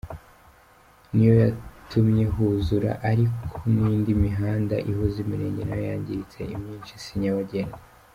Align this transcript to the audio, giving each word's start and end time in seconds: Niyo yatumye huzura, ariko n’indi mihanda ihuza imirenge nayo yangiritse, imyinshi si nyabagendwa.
Niyo 1.13 1.33
yatumye 1.43 2.25
huzura, 2.33 2.91
ariko 3.11 3.57
n’indi 3.75 4.11
mihanda 4.23 4.75
ihuza 4.89 5.17
imirenge 5.25 5.61
nayo 5.65 5.83
yangiritse, 5.91 6.39
imyinshi 6.55 6.93
si 7.05 7.13
nyabagendwa. 7.21 7.77